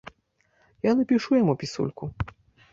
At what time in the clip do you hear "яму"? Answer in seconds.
1.43-1.57